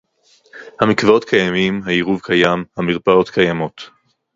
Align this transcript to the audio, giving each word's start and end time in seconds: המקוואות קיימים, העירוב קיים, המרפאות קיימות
המקוואות 0.81 1.25
קיימים, 1.25 1.81
העירוב 1.85 2.19
קיים, 2.23 2.65
המרפאות 2.77 3.29
קיימות 3.29 3.89